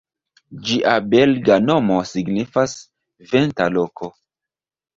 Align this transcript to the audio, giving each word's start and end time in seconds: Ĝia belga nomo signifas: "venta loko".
Ĝia 0.69 0.93
belga 1.11 1.57
nomo 1.67 1.99
signifas: 2.13 2.75
"venta 3.35 3.71
loko". 3.79 4.13